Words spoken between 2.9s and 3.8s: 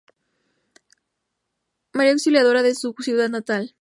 ciudad natal.